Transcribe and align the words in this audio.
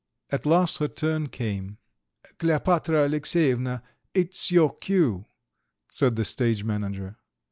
At 0.31 0.47
last 0.47 0.79
her 0.79 0.87
turn 0.87 1.27
came. 1.29 1.77
"Kleopatra 2.39 3.05
Alexyevna, 3.07 3.83
it's 4.15 4.49
your 4.49 4.75
cue!" 4.77 5.25
said 5.91 6.15
the 6.15 6.25
stage 6.25 6.63
manager. 6.63 7.17